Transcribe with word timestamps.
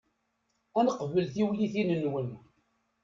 Ad 0.79 0.83
neqbel 0.85 1.25
tiwtilin-nwen. 1.33 2.29